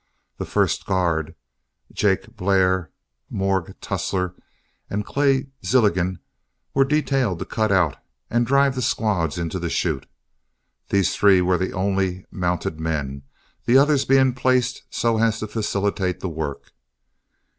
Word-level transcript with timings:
The 0.39 0.47
first 0.47 0.87
guard, 0.87 1.35
Jake 1.93 2.35
Blair, 2.35 2.89
Morg 3.29 3.75
Tussler, 3.81 4.33
and 4.89 5.05
Clay 5.05 5.49
Zilligan, 5.63 6.17
were 6.73 6.83
detailed 6.85 7.37
to 7.37 7.45
cut 7.45 8.03
and 8.27 8.43
drive 8.47 8.73
the 8.73 8.81
squads 8.81 9.37
into 9.37 9.59
the 9.59 9.69
chute. 9.69 10.07
These 10.89 11.15
three 11.15 11.39
were 11.39 11.59
the 11.59 11.73
only 11.73 12.25
mounted 12.31 12.79
men, 12.79 13.21
the 13.67 13.77
others 13.77 14.03
being 14.03 14.33
placed 14.33 14.81
so 14.89 15.19
as 15.19 15.37
to 15.37 15.47
facilitate 15.47 16.19
the 16.19 16.29
work. 16.29 16.71